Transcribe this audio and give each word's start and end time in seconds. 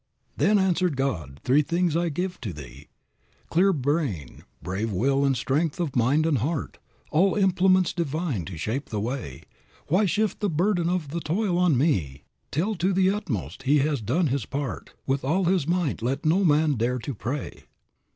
"Then 0.35 0.57
answered 0.57 0.97
God: 0.97 1.39
'Three 1.43 1.61
things 1.61 1.95
I 1.95 2.09
gave 2.09 2.41
to 2.41 2.53
thee 2.53 2.87
Clear 3.51 3.71
brain, 3.71 4.45
brave 4.59 4.91
will 4.91 5.23
and 5.23 5.37
strength 5.37 5.79
of 5.79 5.95
mind 5.95 6.25
and 6.25 6.39
heart, 6.39 6.79
All 7.11 7.35
implements 7.35 7.93
divine 7.93 8.45
to 8.45 8.57
shape 8.57 8.89
the 8.89 8.99
way; 8.99 9.43
Why 9.89 10.07
shift 10.07 10.39
the 10.39 10.49
burden 10.49 10.89
of 10.89 11.09
the 11.09 11.19
toil 11.19 11.55
on 11.59 11.77
Me? 11.77 12.23
Till 12.49 12.73
to 12.77 12.93
the 12.93 13.11
utmost 13.11 13.61
he 13.61 13.77
has 13.85 14.01
done 14.01 14.25
his 14.29 14.47
part 14.47 14.95
With 15.05 15.23
all 15.23 15.43
his 15.45 15.67
might, 15.67 16.01
let 16.01 16.25
no 16.25 16.43
man 16.43 16.77
dare 16.77 16.97
to 16.97 17.13
pray.'" 17.13 17.65